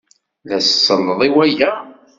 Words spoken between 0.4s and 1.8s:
La tselled i waya?